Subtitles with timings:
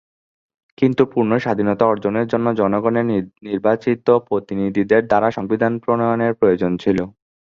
[0.77, 3.05] কিন্তু পূর্ণ স্বাধীনতা অর্জনের জন্য জনগণের
[3.47, 6.97] নির্বাচিত প্রতিনিধিদের দ্বারা সংবিধান প্রণয়নের প্রয়োজন ছিল।